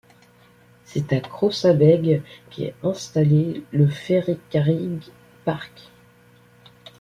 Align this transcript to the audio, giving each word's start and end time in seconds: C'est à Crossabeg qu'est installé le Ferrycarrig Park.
C'est 0.83 1.13
à 1.13 1.19
Crossabeg 1.19 2.23
qu'est 2.49 2.73
installé 2.81 3.61
le 3.71 3.85
Ferrycarrig 3.87 4.99
Park. 5.45 5.91